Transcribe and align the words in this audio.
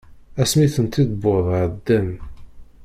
Ass 0.41 0.51
mi 0.57 0.67
ten-id-wweḍ 0.73 1.47
ɛeddan. 1.61 2.09